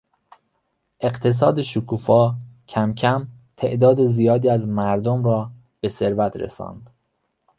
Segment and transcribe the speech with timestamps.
[0.99, 2.35] اقتصاد شکوفا
[2.67, 6.89] کم کم تعداد زیادی از مردم را به ثروت رساند.